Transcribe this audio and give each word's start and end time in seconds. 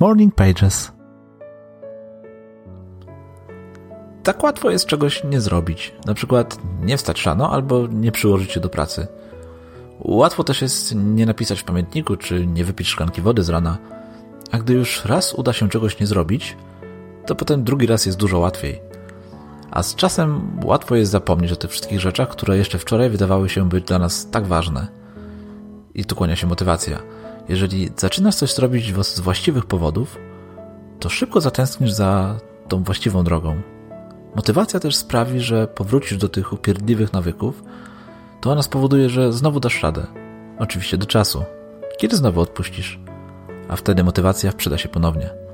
Morning 0.00 0.34
Pages. 0.34 0.92
Tak 4.22 4.42
łatwo 4.42 4.70
jest 4.70 4.86
czegoś 4.86 5.24
nie 5.24 5.40
zrobić. 5.40 5.94
Na 6.06 6.14
przykład 6.14 6.58
nie 6.82 6.96
wstać 6.96 7.26
rano 7.26 7.50
albo 7.52 7.86
nie 7.86 8.12
przyłożyć 8.12 8.52
się 8.52 8.60
do 8.60 8.68
pracy. 8.68 9.06
Łatwo 9.98 10.44
też 10.44 10.62
jest 10.62 10.94
nie 10.94 11.26
napisać 11.26 11.60
w 11.60 11.64
pamiętniku 11.64 12.16
czy 12.16 12.46
nie 12.46 12.64
wypić 12.64 12.88
szklanki 12.88 13.22
wody 13.22 13.42
z 13.42 13.48
rana. 13.48 13.78
A 14.50 14.58
gdy 14.58 14.72
już 14.72 15.04
raz 15.04 15.34
uda 15.34 15.52
się 15.52 15.68
czegoś 15.68 16.00
nie 16.00 16.06
zrobić, 16.06 16.56
to 17.26 17.34
potem 17.34 17.64
drugi 17.64 17.86
raz 17.86 18.06
jest 18.06 18.18
dużo 18.18 18.38
łatwiej. 18.38 18.80
A 19.70 19.82
z 19.82 19.94
czasem 19.94 20.60
łatwo 20.64 20.94
jest 20.96 21.12
zapomnieć 21.12 21.52
o 21.52 21.56
tych 21.56 21.70
wszystkich 21.70 22.00
rzeczach, 22.00 22.28
które 22.28 22.56
jeszcze 22.56 22.78
wczoraj 22.78 23.10
wydawały 23.10 23.48
się 23.48 23.68
być 23.68 23.84
dla 23.84 23.98
nas 23.98 24.30
tak 24.30 24.46
ważne. 24.46 24.97
I 25.98 26.04
tu 26.04 26.16
kłania 26.16 26.36
się 26.36 26.46
motywacja. 26.46 26.98
Jeżeli 27.48 27.90
zaczynasz 27.96 28.34
coś 28.34 28.58
robić 28.58 28.94
z 29.06 29.20
właściwych 29.20 29.66
powodów, 29.66 30.18
to 31.00 31.08
szybko 31.08 31.40
zatęsknisz 31.40 31.92
za 31.92 32.38
tą 32.68 32.84
właściwą 32.84 33.24
drogą. 33.24 33.62
Motywacja 34.36 34.80
też 34.80 34.96
sprawi, 34.96 35.40
że 35.40 35.66
powrócisz 35.66 36.18
do 36.18 36.28
tych 36.28 36.52
upierdliwych 36.52 37.12
nawyków, 37.12 37.62
to 38.40 38.52
ona 38.52 38.62
spowoduje, 38.62 39.08
że 39.08 39.32
znowu 39.32 39.60
dasz 39.60 39.82
radę. 39.82 40.06
Oczywiście 40.58 40.98
do 40.98 41.06
czasu. 41.06 41.44
Kiedy 41.98 42.16
znowu 42.16 42.40
odpuścisz? 42.40 43.00
A 43.68 43.76
wtedy 43.76 44.04
motywacja 44.04 44.52
przyda 44.52 44.78
się 44.78 44.88
ponownie. 44.88 45.47